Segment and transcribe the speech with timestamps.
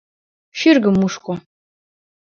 [0.59, 1.33] Шӱргым мушко.